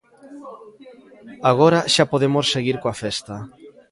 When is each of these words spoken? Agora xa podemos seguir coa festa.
Agora 1.51 1.79
xa 1.93 2.05
podemos 2.11 2.45
seguir 2.53 2.75
coa 2.83 2.95
festa. 3.03 3.35